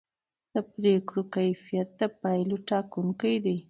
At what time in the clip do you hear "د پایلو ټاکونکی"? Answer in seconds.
1.99-3.35